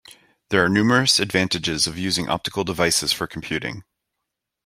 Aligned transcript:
There 0.49 0.65
are 0.65 0.67
numerous 0.67 1.19
advantages 1.19 1.85
of 1.85 1.95
using 1.95 2.27
optical 2.27 2.63
devices 2.63 3.13
for 3.13 3.27
computing. 3.27 3.83